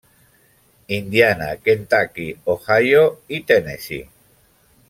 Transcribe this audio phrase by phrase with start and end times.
[0.95, 3.07] Indiana, Kentucky, Ohio
[3.39, 4.05] i Tennessee.